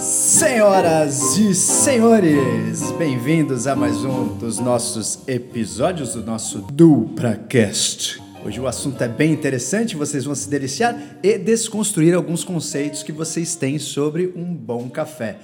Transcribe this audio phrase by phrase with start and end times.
[0.00, 8.18] Senhoras e senhores, bem-vindos a mais um dos nossos episódios do nosso DupraCast.
[8.42, 13.12] Hoje o assunto é bem interessante, vocês vão se deliciar e desconstruir alguns conceitos que
[13.12, 15.36] vocês têm sobre um bom café.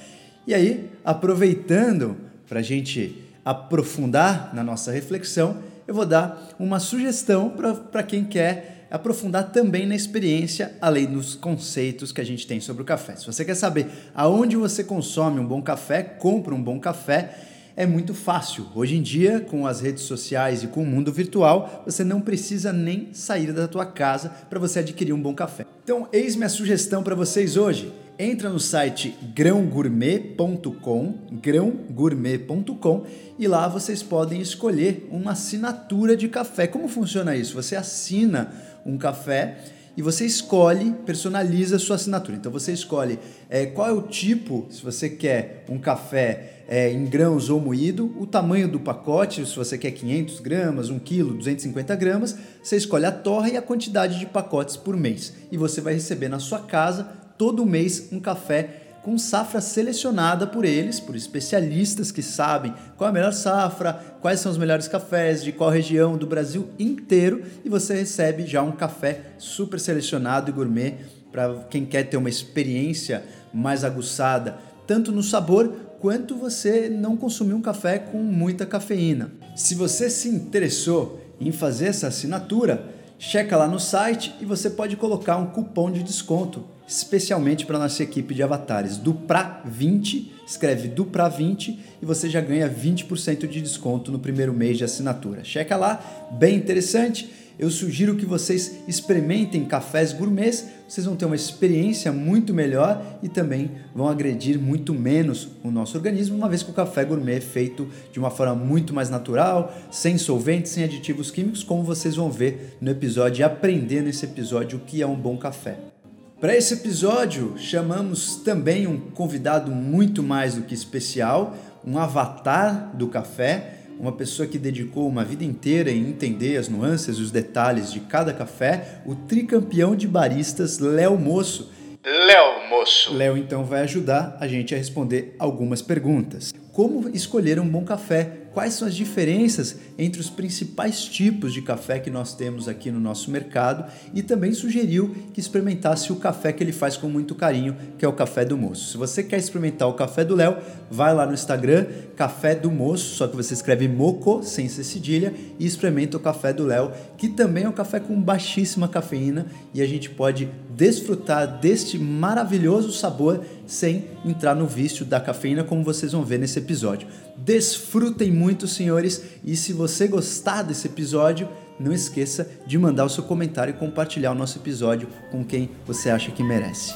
[0.47, 2.17] E aí, aproveitando
[2.49, 7.53] para a gente aprofundar na nossa reflexão, eu vou dar uma sugestão
[7.93, 12.83] para quem quer aprofundar também na experiência, além dos conceitos que a gente tem sobre
[12.83, 13.17] o café.
[13.17, 17.35] Se você quer saber aonde você consome um bom café, compra um bom café,
[17.77, 18.67] é muito fácil.
[18.75, 22.73] Hoje em dia, com as redes sociais e com o mundo virtual, você não precisa
[22.73, 25.67] nem sair da tua casa para você adquirir um bom café.
[25.85, 27.93] Então, eis minha sugestão para vocês hoje.
[28.19, 33.05] Entra no site grãogourmet.com, grãogourmet.com
[33.39, 36.67] e lá vocês podem escolher uma assinatura de café.
[36.67, 37.55] Como funciona isso?
[37.55, 38.55] Você assina
[38.87, 39.59] um café
[39.95, 42.39] e você escolhe, personaliza a sua assinatura.
[42.39, 43.19] Então você escolhe
[43.51, 48.15] é, qual é o tipo, se você quer um café é, em grãos ou moído,
[48.19, 53.05] o tamanho do pacote, se você quer 500 gramas, 1 quilo, 250 gramas, você escolhe
[53.05, 55.35] a torre e a quantidade de pacotes por mês.
[55.53, 60.65] E você vai receber na sua casa todo mês um café com safra selecionada por
[60.65, 65.45] eles, por especialistas que sabem qual é a melhor safra, quais são os melhores cafés,
[65.45, 70.53] de qual região do Brasil inteiro, e você recebe já um café super selecionado e
[70.53, 70.97] gourmet
[71.31, 73.23] para quem quer ter uma experiência
[73.55, 79.31] mais aguçada, tanto no sabor quanto você não consumir um café com muita cafeína.
[79.55, 82.85] Se você se interessou em fazer essa assinatura,
[83.21, 88.03] checa lá no site e você pode colocar um cupom de desconto especialmente para nossa
[88.03, 88.97] equipe de avatares.
[88.97, 94.79] Dupra 20, escreve Dupra 20 e você já ganha 20% de desconto no primeiro mês
[94.79, 95.43] de assinatura.
[95.45, 97.31] Checa lá, bem interessante.
[97.59, 103.31] Eu sugiro que vocês experimentem cafés gourmets, vocês vão ter uma experiência muito melhor e
[103.31, 107.41] também vão agredir muito menos o nosso organismo, uma vez que o café gourmet é
[107.41, 112.31] feito de uma forma muito mais natural, sem solventes, sem aditivos químicos, como vocês vão
[112.31, 115.96] ver no episódio e aprender nesse episódio o que é um bom café.
[116.39, 123.09] Para esse episódio, chamamos também um convidado muito mais do que especial, um avatar do
[123.09, 127.91] café, uma pessoa que dedicou uma vida inteira em entender as nuances e os detalhes
[127.91, 131.73] de cada café, o tricampeão de baristas Léo Moço.
[132.05, 133.15] Léo Moço.
[133.15, 136.53] Léo então vai ajudar a gente a responder algumas perguntas.
[136.71, 138.46] Como escolher um bom café?
[138.57, 142.99] Quais são as diferenças entre os principais tipos de café que nós temos aqui no
[142.99, 143.85] nosso mercado
[144.15, 148.09] e também sugeriu que experimentasse o café que ele faz com muito carinho, que é
[148.09, 148.93] o café do moço.
[148.93, 150.57] Se você quer experimentar o café do Léo,
[150.91, 151.85] vai lá no Instagram,
[152.17, 156.51] Café do Moço, só que você escreve moco sem ser cedilha e experimenta o café
[156.51, 161.59] do Léo, que também é um café com baixíssima cafeína e a gente pode desfrutar
[161.59, 167.09] deste maravilhoso sabor sem entrar no vício da cafeína, como vocês vão ver nesse episódio.
[167.37, 171.49] Desfrutem muito, senhores, e se você gostar desse episódio,
[171.79, 176.11] não esqueça de mandar o seu comentário e compartilhar o nosso episódio com quem você
[176.11, 176.95] acha que merece.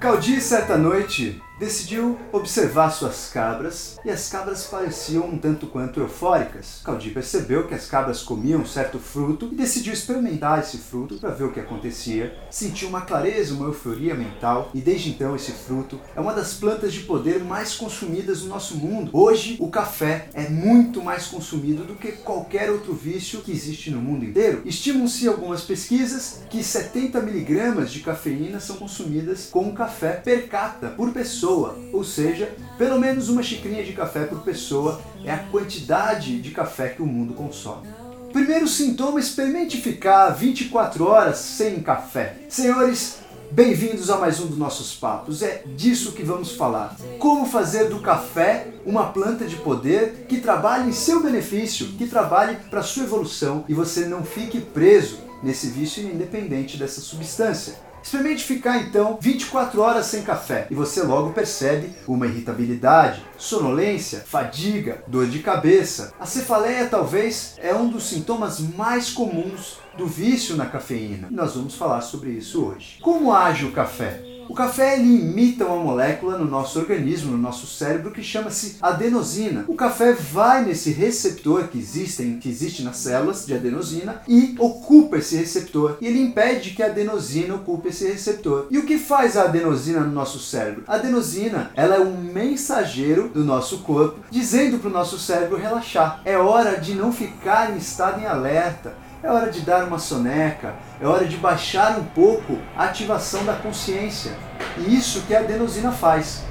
[0.00, 6.80] Caldi, certa noite, decidiu observar suas cabras e as cabras pareciam um tanto quanto eufóricas.
[6.84, 11.44] Caldi percebeu que as cabras comiam certo fruto e decidiu experimentar esse fruto para ver
[11.44, 12.36] o que acontecia.
[12.50, 16.92] Sentiu uma clareza, uma euforia mental e desde então esse fruto é uma das plantas
[16.92, 19.12] de poder mais consumidas no nosso mundo.
[19.12, 24.02] Hoje o café é muito mais consumido do que qualquer outro vício que existe no
[24.02, 24.62] mundo inteiro.
[24.64, 31.12] Estimam-se algumas pesquisas que 70 miligramas de cafeína são consumidas com café per capita por
[31.12, 36.40] pessoa pessoa, ou seja, pelo menos uma xicrinha de café por pessoa é a quantidade
[36.40, 37.88] de café que o mundo consome.
[38.32, 42.38] Primeiro sintoma, experimente ficar 24 horas sem café.
[42.48, 43.18] Senhores,
[43.50, 45.42] bem-vindos a mais um dos nossos papos.
[45.42, 46.96] É disso que vamos falar.
[47.18, 52.56] Como fazer do café uma planta de poder que trabalhe em seu benefício, que trabalhe
[52.70, 57.91] para sua evolução e você não fique preso nesse vício independente dessa substância.
[58.02, 65.02] Experimente ficar então 24 horas sem café e você logo percebe uma irritabilidade, sonolência, fadiga,
[65.06, 66.12] dor de cabeça.
[66.18, 71.28] A cefaleia talvez é um dos sintomas mais comuns do vício na cafeína.
[71.30, 72.98] Nós vamos falar sobre isso hoje.
[73.00, 74.31] Como age o café?
[74.52, 79.64] O café ele imita uma molécula no nosso organismo, no nosso cérebro, que chama-se adenosina.
[79.66, 85.16] O café vai nesse receptor que existe, que existe nas células de adenosina e ocupa
[85.16, 85.96] esse receptor.
[86.02, 88.66] E ele impede que a adenosina ocupe esse receptor.
[88.70, 90.84] E o que faz a adenosina no nosso cérebro?
[90.86, 96.20] A adenosina ela é um mensageiro do nosso corpo dizendo para o nosso cérebro relaxar.
[96.26, 98.92] É hora de não ficar em estado em alerta
[99.22, 103.54] é hora de dar uma soneca, é hora de baixar um pouco a ativação da
[103.54, 104.32] consciência.
[104.76, 106.42] E isso que a adenosina faz.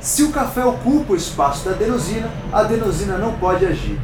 [0.00, 4.00] Se o café ocupa o espaço da adenosina, a adenosina não pode agir.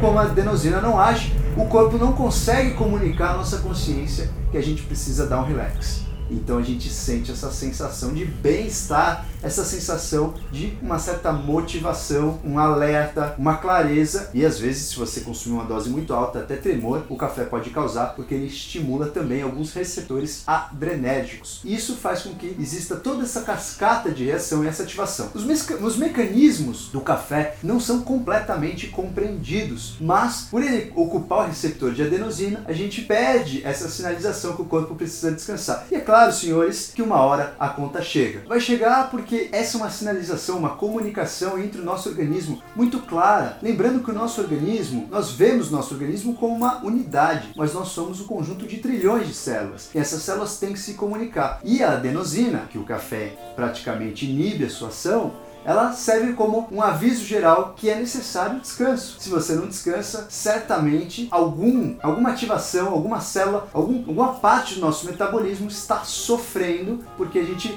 [0.00, 4.62] Como a adenosina não age, o corpo não consegue comunicar à nossa consciência que a
[4.62, 6.02] gente precisa dar um relax.
[6.30, 12.58] Então a gente sente essa sensação de bem-estar, essa sensação de uma certa motivação, um
[12.58, 17.04] alerta, uma clareza e às vezes se você consumir uma dose muito alta, até tremor,
[17.08, 21.60] o café pode causar porque ele estimula também alguns receptores adrenérgicos.
[21.64, 25.30] Isso faz com que exista toda essa cascata de reação e essa ativação.
[25.34, 31.48] Os, meca os mecanismos do café não são completamente compreendidos, mas por ele ocupar o
[31.48, 35.86] receptor de adenosina, a gente perde essa sinalização que o corpo precisa descansar.
[35.90, 38.42] E é claro senhores, que uma hora a conta chega.
[38.46, 43.58] Vai chegar porque essa é uma sinalização, uma comunicação entre o nosso organismo muito clara.
[43.62, 48.20] Lembrando que o nosso organismo, nós vemos nosso organismo como uma unidade, mas nós somos
[48.20, 49.90] um conjunto de trilhões de células.
[49.94, 51.60] E essas células têm que se comunicar.
[51.64, 55.32] E a adenosina, que o café praticamente inibe a sua ação,
[55.66, 59.16] ela serve como um aviso geral que é necessário descanso.
[59.18, 65.06] Se você não descansa, certamente algum, alguma ativação, alguma célula, algum, alguma parte do nosso
[65.06, 67.76] metabolismo está sofrendo porque a gente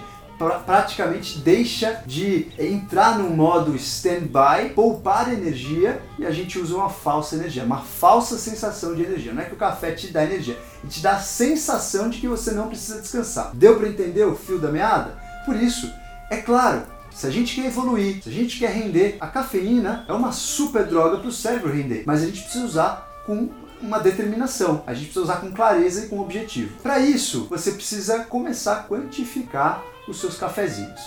[0.65, 7.35] praticamente deixa de entrar no modo stand-by, poupar energia e a gente usa uma falsa
[7.35, 9.33] energia, uma falsa sensação de energia.
[9.33, 12.27] Não é que o café te dá energia, ele te dá a sensação de que
[12.27, 13.51] você não precisa descansar.
[13.53, 15.19] Deu para entender o fio da meada?
[15.45, 15.91] Por isso,
[16.29, 20.13] é claro, se a gente quer evoluir, se a gente quer render, a cafeína é
[20.13, 23.49] uma super droga para o cérebro render, mas a gente precisa usar com
[23.81, 24.83] uma determinação.
[24.85, 26.77] A gente precisa usar com clareza e com objetivo.
[26.81, 31.01] Para isso, você precisa começar a quantificar os seus cafezinhos.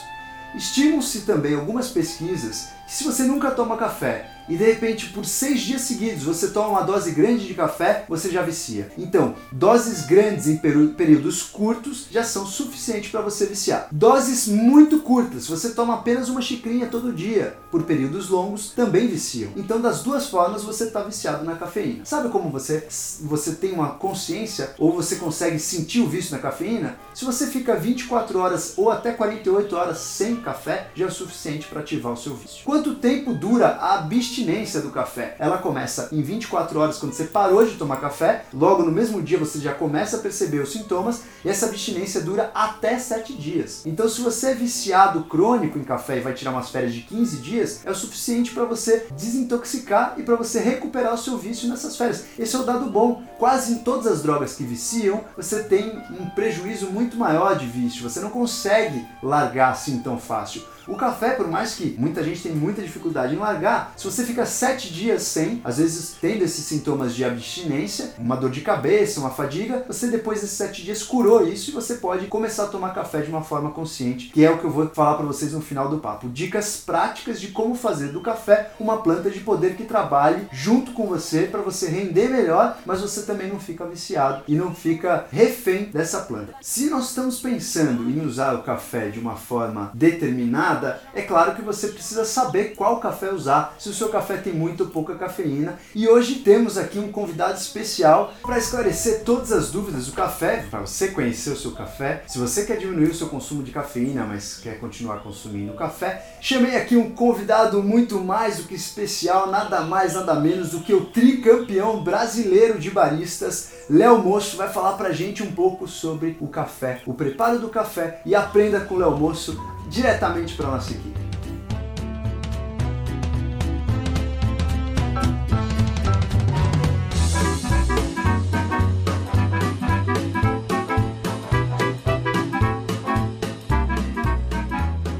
[0.54, 5.82] Estimam-se também algumas pesquisas se você nunca toma café e de repente por seis dias
[5.82, 8.90] seguidos você toma uma dose grande de café, você já vicia.
[8.98, 13.88] Então, doses grandes em períodos curtos já são suficientes para você viciar.
[13.90, 19.52] Doses muito curtas, você toma apenas uma xicrinha todo dia, por períodos longos, também viciam.
[19.56, 22.04] Então, das duas formas, você está viciado na cafeína.
[22.04, 22.86] Sabe como você,
[23.22, 26.96] você tem uma consciência ou você consegue sentir o vício na cafeína?
[27.14, 31.66] Se você fica 24 horas ou até 48 horas sem café, já é o suficiente
[31.66, 32.62] para ativar o seu vício.
[32.82, 34.80] Quanto tempo dura a abstinência?
[34.80, 35.36] do café.
[35.38, 39.38] Ela começa em 24 horas quando você parou de tomar café, logo no mesmo dia
[39.38, 43.82] você já começa a perceber os sintomas e essa abstinência dura até 7 dias.
[43.86, 47.36] Então, se você é viciado crônico em café e vai tirar umas férias de 15
[47.36, 51.96] dias, é o suficiente para você desintoxicar e para você recuperar o seu vício nessas
[51.96, 52.24] férias.
[52.36, 53.22] Esse é o dado bom.
[53.38, 58.08] Quase em todas as drogas que viciam, você tem um prejuízo muito maior de vício.
[58.08, 60.62] Você não consegue largar assim tão fácil.
[60.86, 64.44] O café, por mais que muita gente tenha muita dificuldade em largar, se você fica
[64.44, 69.30] sete dias sem, às vezes tendo esses sintomas de abstinência, uma dor de cabeça, uma
[69.30, 73.20] fadiga, você depois desses sete dias curou isso e você pode começar a tomar café
[73.20, 75.88] de uma forma consciente, que é o que eu vou falar para vocês no final
[75.88, 76.28] do papo.
[76.28, 81.06] Dicas práticas de como fazer do café uma planta de poder que trabalhe junto com
[81.06, 85.84] você para você render melhor, mas você também não fica viciado e não fica refém
[85.84, 86.54] dessa planta.
[86.60, 91.54] Se nós estamos pensando em usar o café de uma forma determinada, nada, é claro
[91.54, 95.14] que você precisa saber qual café usar, se o seu café tem muito ou pouca
[95.14, 95.78] cafeína.
[95.94, 100.80] E hoje temos aqui um convidado especial para esclarecer todas as dúvidas do café, para
[100.80, 102.22] você conhecer o seu café.
[102.26, 106.76] Se você quer diminuir o seu consumo de cafeína, mas quer continuar consumindo café, chamei
[106.76, 111.06] aqui um convidado muito mais do que especial, nada mais, nada menos do que o
[111.06, 117.02] tricampeão brasileiro de baristas, Léo Moço, vai falar pra gente um pouco sobre o café,
[117.06, 119.60] o preparo do café e aprenda com o Léo Moço
[119.92, 121.20] diretamente para nossa equipe.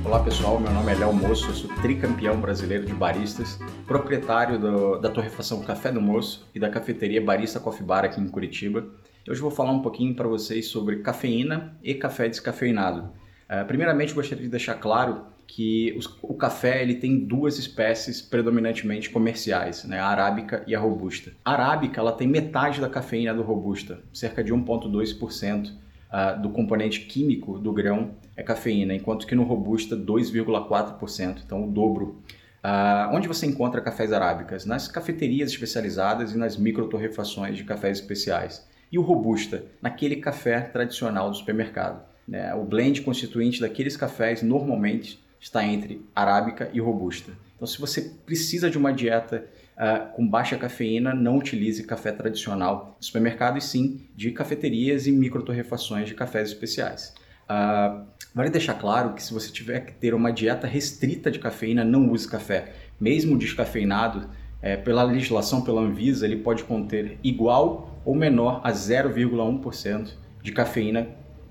[0.06, 4.98] Olá pessoal, meu nome é Léo Moço, eu sou tricampeão brasileiro de baristas, proprietário do,
[4.98, 8.86] da torrefação Café do Moço e da cafeteria Barista Coffee Bar aqui em Curitiba.
[9.28, 13.21] Hoje eu vou falar um pouquinho para vocês sobre cafeína e café descafeinado.
[13.52, 19.11] Uh, primeiramente, gostaria de deixar claro que os, o café ele tem duas espécies predominantemente
[19.11, 19.99] comerciais, né?
[19.99, 21.32] a arábica e a robusta.
[21.44, 25.71] A arábica ela tem metade da cafeína do robusta, cerca de 1,2% uh,
[26.11, 31.71] ah, do componente químico do grão é cafeína, enquanto que no robusta 2,4%, então o
[31.71, 32.23] dobro.
[32.64, 34.64] Uh, onde você encontra cafés arábicas?
[34.64, 38.66] Nas cafeterias especializadas e nas microtorrefações de cafés especiais.
[38.90, 39.66] E o robusta?
[39.82, 42.12] Naquele café tradicional do supermercado.
[42.26, 42.54] Né?
[42.54, 47.32] O blend constituinte daqueles cafés normalmente está entre arábica e robusta.
[47.56, 49.44] Então, se você precisa de uma dieta
[49.76, 55.12] uh, com baixa cafeína, não utilize café tradicional de supermercado e sim de cafeterias e
[55.12, 57.14] microtorrefações de cafés especiais.
[57.44, 61.84] Uh, vale deixar claro que se você tiver que ter uma dieta restrita de cafeína,
[61.84, 62.72] não use café.
[63.00, 64.28] Mesmo descafeinado,
[64.60, 71.08] é, pela legislação, pela Anvisa, ele pode conter igual ou menor a 0,1% de cafeína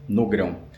[0.08, 0.72] no grão.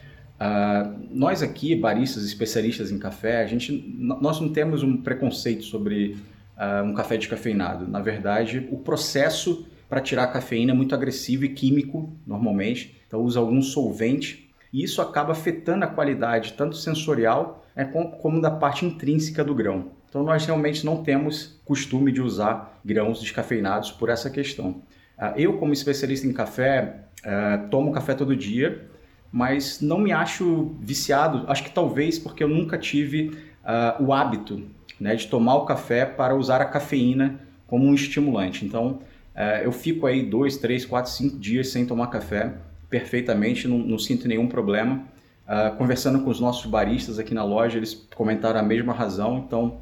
[0.43, 6.17] Uh, nós aqui, baristas especialistas em café, a gente, nós não temos um preconceito sobre
[6.57, 7.87] uh, um café descafeinado.
[7.87, 12.99] Na verdade, o processo para tirar a cafeína é muito agressivo e químico, normalmente.
[13.07, 18.51] Então, usa algum solvente e isso acaba afetando a qualidade tanto sensorial é, como da
[18.51, 19.91] parte intrínseca do grão.
[20.09, 24.81] Então, nós realmente não temos costume de usar grãos descafeinados por essa questão.
[25.17, 26.99] Uh, eu, como especialista em café,
[27.71, 28.89] tomo café todo dia,
[29.33, 31.43] mas não me acho viciado.
[31.47, 33.29] Acho que talvez porque eu nunca tive
[33.63, 34.63] uh, o hábito
[34.99, 38.63] né, de tomar o café para usar a cafeína como um estimulante.
[38.63, 38.99] Então,
[39.63, 42.53] eu fico aí dois, três, quatro, cinco dias sem tomar café
[42.87, 45.03] perfeitamente, não, não sinto nenhum problema.
[45.43, 49.43] Uh, conversando com os nossos baristas aqui na loja, eles comentaram a mesma razão.
[49.45, 49.81] Então,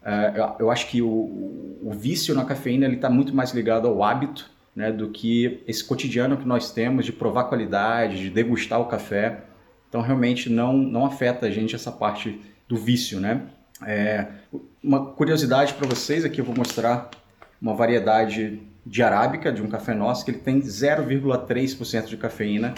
[0.00, 4.02] uh, eu, eu, acho que o, o vício na cafeína está muito mais ligado ao
[4.02, 8.86] hábito né, do que esse cotidiano que nós temos de provar qualidade, de degustar o
[8.86, 9.44] café.
[9.88, 13.20] Então, realmente não, não afeta a gente essa parte do vício.
[13.20, 13.42] Né?
[13.86, 14.28] É,
[14.82, 17.10] uma curiosidade para vocês aqui, eu vou mostrar
[17.60, 22.74] uma variedade de arábica, de um café nosso, que ele tem 0,3% de cafeína,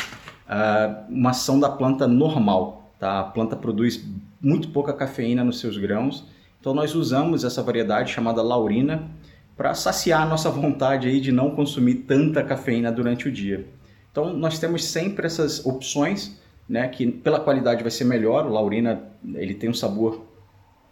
[0.47, 2.91] uh, uma ação da planta normal.
[2.99, 3.21] Tá?
[3.21, 4.05] A planta produz
[4.41, 6.27] muito pouca cafeína nos seus grãos,
[6.61, 9.09] então nós usamos essa variedade chamada laurina
[9.57, 13.67] para saciar a nossa vontade aí de não consumir tanta cafeína durante o dia.
[14.11, 18.47] Então nós temos sempre essas opções, né, que pela qualidade vai ser melhor.
[18.47, 19.03] O laurina
[19.35, 20.25] ele tem um sabor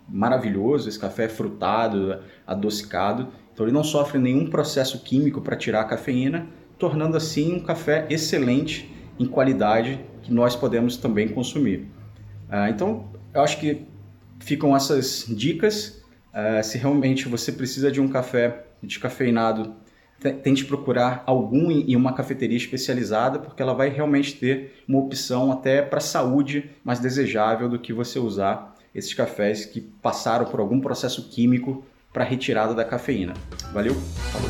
[0.09, 3.29] maravilhoso, esse café é frutado, adocicado.
[3.53, 6.47] Então ele não sofre nenhum processo químico para tirar a cafeína,
[6.79, 11.89] tornando assim um café excelente em qualidade que nós podemos também consumir.
[12.49, 13.05] Uh, então
[13.35, 13.87] eu acho que
[14.41, 16.02] ficam essas dicas.
[16.33, 19.75] Uh, se realmente você precisa de um café descafeinado,
[20.43, 25.83] tente procurar algum em uma cafeteria especializada, porque ela vai realmente ter uma opção até
[25.83, 31.29] para saúde mais desejável do que você usar esses cafés que passaram por algum processo
[31.29, 33.35] químico para retirada da cafeína.
[33.71, 33.95] Valeu?
[33.95, 34.49] Falou!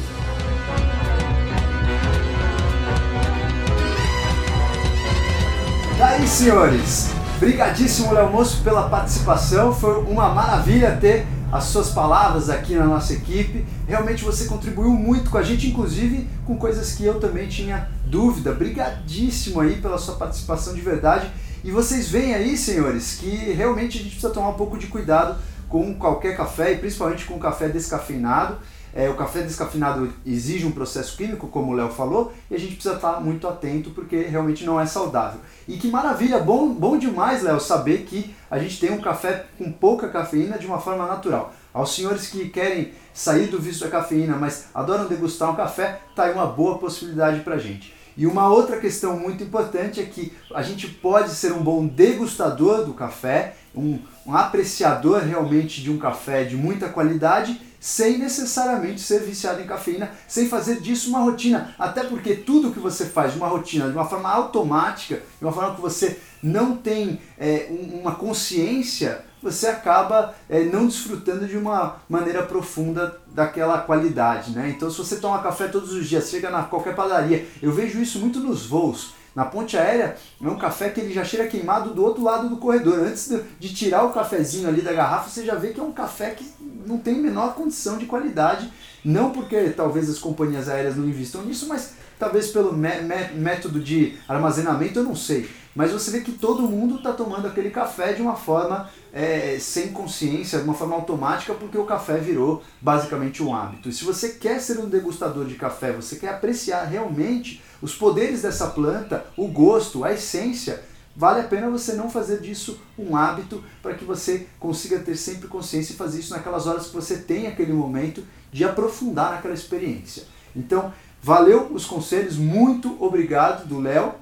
[5.98, 7.10] Daí, senhores,
[7.40, 13.12] brigadíssimo Léo Moço pela participação, foi uma maravilha ter as suas palavras aqui na nossa
[13.12, 13.66] equipe.
[13.86, 18.54] Realmente você contribuiu muito com a gente, inclusive com coisas que eu também tinha dúvida.
[18.54, 21.30] Brigadíssimo aí pela sua participação de verdade.
[21.62, 25.38] E vocês veem aí, senhores, que realmente a gente precisa tomar um pouco de cuidado
[25.68, 28.56] com qualquer café e principalmente com café descafeinado.
[28.94, 32.74] É, o café descafeinado exige um processo químico, como o Léo falou, e a gente
[32.74, 35.40] precisa estar muito atento porque realmente não é saudável.
[35.66, 39.72] E que maravilha, bom, bom demais, Léo, saber que a gente tem um café com
[39.72, 41.54] pouca cafeína de uma forma natural.
[41.72, 46.24] Aos senhores que querem sair do vício da cafeína, mas adoram degustar um café, tá
[46.24, 47.94] aí uma boa possibilidade para gente.
[48.16, 52.84] E uma outra questão muito importante é que a gente pode ser um bom degustador
[52.84, 59.22] do café, um, um apreciador realmente de um café de muita qualidade, sem necessariamente ser
[59.22, 61.74] viciado em cafeína, sem fazer disso uma rotina.
[61.76, 65.52] Até porque tudo que você faz de uma rotina, de uma forma automática, de uma
[65.52, 67.66] forma que você não tem é,
[68.00, 74.52] uma consciência, você acaba é, não desfrutando de uma maneira profunda daquela qualidade.
[74.52, 74.72] Né?
[74.76, 78.20] Então, se você toma café todos os dias, chega na qualquer padaria, eu vejo isso
[78.20, 79.14] muito nos voos.
[79.34, 82.58] Na ponte aérea é um café que ele já chega queimado do outro lado do
[82.58, 83.00] corredor.
[83.00, 86.30] Antes de tirar o cafezinho ali da garrafa, você já vê que é um café
[86.30, 86.44] que
[86.86, 88.70] não tem menor condição de qualidade.
[89.04, 94.98] Não porque talvez as companhias aéreas não investam nisso, mas talvez pelo método de armazenamento,
[94.98, 95.48] eu não sei.
[95.74, 99.88] Mas você vê que todo mundo está tomando aquele café de uma forma é, sem
[99.88, 103.88] consciência, de uma forma automática, porque o café virou basicamente um hábito.
[103.88, 108.42] E se você quer ser um degustador de café, você quer apreciar realmente os poderes
[108.42, 113.62] dessa planta, o gosto, a essência, vale a pena você não fazer disso um hábito
[113.82, 117.46] para que você consiga ter sempre consciência e fazer isso naquelas horas que você tem
[117.46, 120.24] aquele momento de aprofundar naquela experiência.
[120.54, 120.92] Então,
[121.22, 124.14] valeu os conselhos, muito obrigado do Léo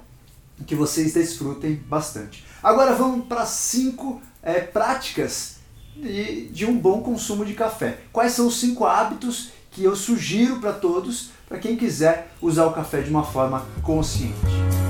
[0.65, 2.45] que vocês desfrutem bastante.
[2.61, 5.55] Agora vamos para cinco é, práticas
[5.95, 7.99] de, de um bom consumo de café.
[8.11, 12.73] Quais são os cinco hábitos que eu sugiro para todos, para quem quiser usar o
[12.73, 14.80] café de uma forma consciente?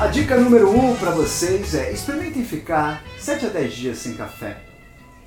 [0.00, 4.62] A dica número um para vocês é experimentem ficar 7 a 10 dias sem café.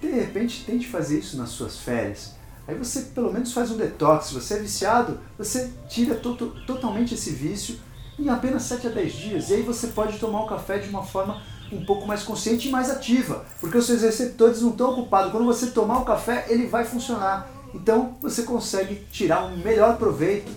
[0.01, 2.31] De repente, tente fazer isso nas suas férias
[2.67, 4.27] Aí você pelo menos faz um detox.
[4.27, 6.33] Se você é viciado, você tira to
[6.65, 7.77] totalmente esse vício
[8.17, 9.49] em apenas 7 a 10 dias.
[9.49, 12.71] E aí você pode tomar o café de uma forma um pouco mais consciente e
[12.71, 15.31] mais ativa, porque os seus receptores não estão ocupados.
[15.31, 17.49] Quando você tomar o café, ele vai funcionar.
[17.73, 20.51] Então você consegue tirar um melhor proveito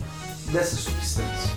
[0.52, 1.55] dessa substância.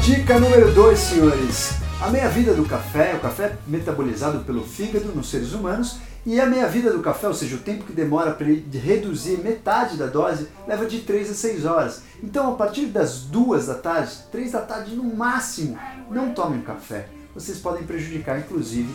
[0.00, 1.74] Dica número 2, senhores.
[2.00, 6.46] A meia-vida do café, o café é metabolizado pelo fígado nos seres humanos, e a
[6.46, 10.48] meia-vida do café, ou seja, o tempo que demora para ele reduzir metade da dose,
[10.66, 12.02] leva de 3 a 6 horas.
[12.22, 15.78] Então, a partir das 2 da tarde, 3 da tarde no máximo,
[16.10, 17.06] não tomem café.
[17.34, 18.90] Vocês podem prejudicar, inclusive,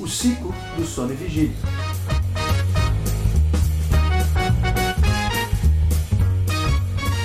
[0.00, 1.56] o ciclo do sono e vigília.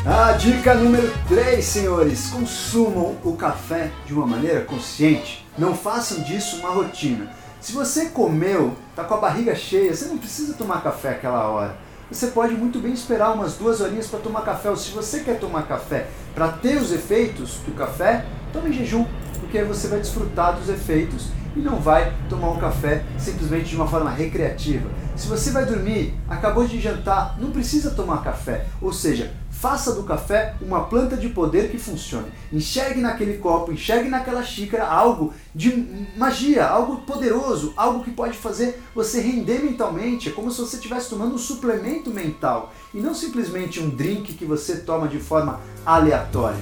[0.06, 5.48] A dica número 3, senhores: consumam o café de uma maneira consciente.
[5.58, 7.32] Não façam disso uma rotina.
[7.62, 11.78] Se você comeu, tá com a barriga cheia, você não precisa tomar café aquela hora.
[12.12, 14.70] Você pode muito bem esperar umas duas horinhas para tomar café.
[14.70, 19.06] Ou se você quer tomar café para ter os efeitos do café, tome em jejum,
[19.40, 23.78] porque aí você vai desfrutar dos efeitos e não vai tomar um café simplesmente de
[23.78, 24.90] uma forma recreativa.
[25.16, 28.66] Se você vai dormir, acabou de jantar, não precisa tomar café.
[28.82, 29.32] Ou seja,
[29.64, 32.28] faça do café uma planta de poder que funcione.
[32.52, 38.84] Enxergue naquele copo, enxergue naquela xícara algo de magia, algo poderoso, algo que pode fazer
[38.94, 40.28] você render mentalmente.
[40.28, 44.44] É como se você estivesse tomando um suplemento mental e não simplesmente um drink que
[44.44, 46.60] você toma de forma aleatória.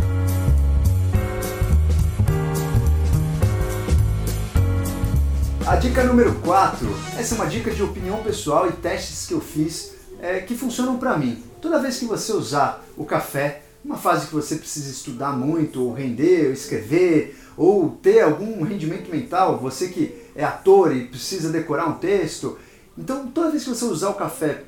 [5.66, 9.42] A dica número 4, essa é uma dica de opinião pessoal e testes que eu
[9.42, 11.51] fiz é, que funcionam para mim.
[11.62, 15.94] Toda vez que você usar o café, uma fase que você precisa estudar muito, ou
[15.94, 21.88] render, ou escrever, ou ter algum rendimento mental, você que é ator e precisa decorar
[21.88, 22.58] um texto,
[22.98, 24.64] então toda vez que você usar o café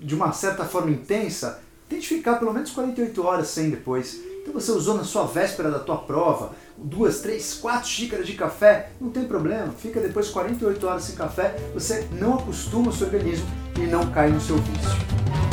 [0.00, 4.18] de uma certa forma intensa, tente ficar pelo menos 48 horas sem depois.
[4.42, 8.90] Então você usou na sua véspera da tua prova, duas, três, quatro xícaras de café,
[9.00, 13.46] não tem problema, fica depois 48 horas sem café, você não acostuma o seu organismo
[13.78, 15.51] e não cai no seu vício.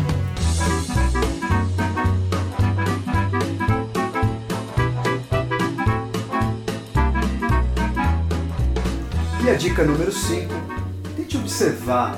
[9.49, 10.47] A dica número 5,
[11.15, 12.15] tente observar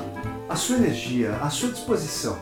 [0.50, 2.38] a sua energia, a sua disposição.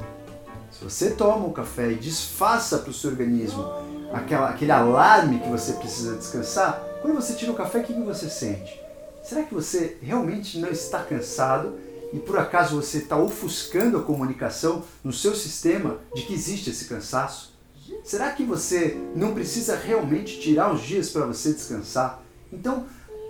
[0.72, 3.64] Se você toma o café e desfaça para o seu organismo
[4.12, 8.28] aquela, aquele alarme que você precisa descansar, quando você tira o café, o que você
[8.28, 8.82] sente?
[9.22, 11.78] Será que você realmente não está cansado
[12.12, 16.86] e por acaso você está ofuscando a comunicação no seu sistema de que existe esse
[16.86, 17.54] cansaço?
[18.02, 22.20] Será que você não precisa realmente tirar uns dias para você descansar?
[22.52, 22.86] Então,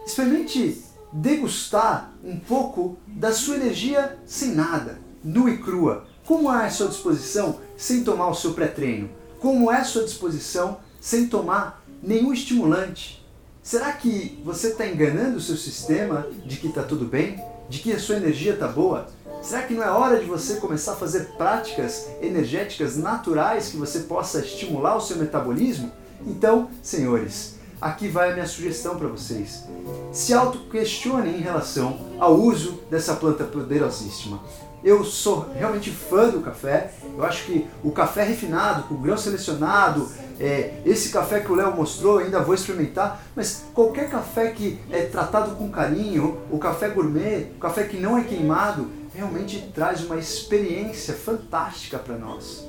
[0.06, 6.06] experimente degustar um pouco da sua energia sem nada, nua e crua.
[6.24, 9.10] Como é a sua disposição sem tomar o seu pré-treino?
[9.40, 13.26] Como é a sua disposição sem tomar nenhum estimulante?
[13.62, 17.42] Será que você está enganando o seu sistema de que está tudo bem?
[17.68, 19.08] De que a sua energia está boa?
[19.42, 24.00] Será que não é hora de você começar a fazer práticas energéticas naturais que você
[24.00, 25.90] possa estimular o seu metabolismo?
[26.26, 29.64] Então, senhores, aqui vai a minha sugestão para vocês.
[30.12, 34.40] Se auto-questionem em relação ao uso dessa planta poderosíssima.
[34.82, 36.92] Eu sou realmente fã do café.
[37.16, 41.76] Eu acho que o café refinado, com grão selecionado, é, esse café que o Léo
[41.76, 43.22] mostrou, ainda vou experimentar.
[43.36, 48.16] Mas qualquer café que é tratado com carinho, o café gourmet, o café que não
[48.16, 52.66] é queimado, realmente traz uma experiência fantástica para nós.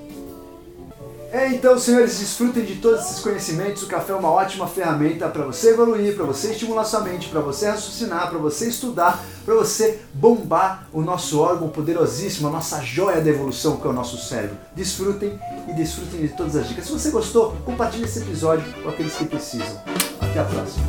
[1.33, 3.83] É, então, senhores, desfrutem de todos esses conhecimentos.
[3.83, 7.39] O café é uma ótima ferramenta para você evoluir, para você estimular sua mente, para
[7.39, 13.21] você raciocinar, para você estudar, para você bombar o nosso órgão poderosíssimo, a nossa joia
[13.21, 14.57] da evolução que é o nosso cérebro.
[14.75, 15.39] Desfrutem
[15.69, 16.83] e desfrutem de todas as dicas.
[16.83, 19.81] Se você gostou, compartilhe esse episódio com aqueles que precisam.
[20.19, 20.85] Até a próxima.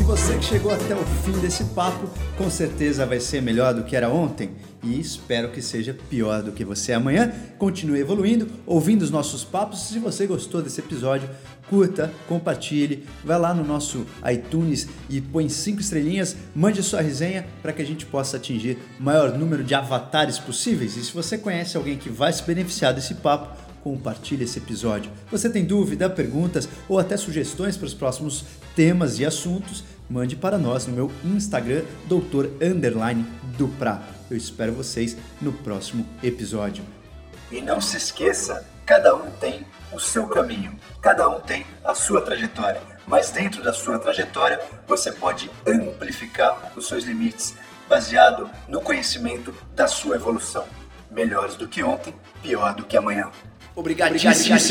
[0.00, 3.84] E você que chegou até o fim desse papo, com certeza vai ser melhor do
[3.84, 4.50] que era ontem
[4.82, 7.32] e espero que seja pior do que você amanhã.
[7.58, 9.88] Continue evoluindo, ouvindo os nossos papos.
[9.88, 11.28] Se você gostou desse episódio,
[11.68, 17.72] curta, compartilhe, vai lá no nosso iTunes e põe cinco estrelinhas, mande sua resenha para
[17.72, 20.96] que a gente possa atingir o maior número de avatares possíveis.
[20.96, 25.10] E se você conhece alguém que vai se beneficiar desse papo, compartilhe esse episódio.
[25.30, 29.84] Você tem dúvida, perguntas ou até sugestões para os próximos temas e assuntos?
[30.08, 33.24] Mande para nós no meu Instagram, doutor underline
[34.30, 36.84] Eu espero vocês no próximo episódio.
[37.50, 42.20] E não se esqueça, cada um tem o seu caminho, cada um tem a sua
[42.20, 47.56] trajetória mas dentro da sua trajetória você pode amplificar os seus limites
[47.88, 50.64] baseado no conhecimento da sua evolução.
[51.10, 53.28] Melhores do que ontem, pior do que amanhã.
[53.74, 54.70] Obrigado, senhores.